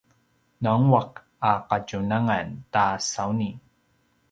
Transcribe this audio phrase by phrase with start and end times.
[0.63, 1.11] nangeaq
[1.51, 3.49] a kadjunangan ta sauni